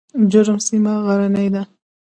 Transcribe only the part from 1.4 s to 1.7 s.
ده؟